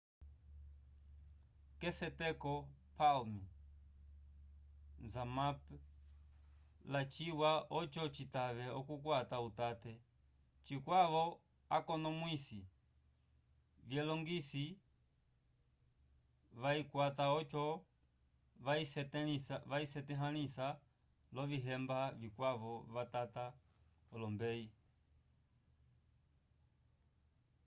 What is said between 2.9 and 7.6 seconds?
palm zmapp lyaciwa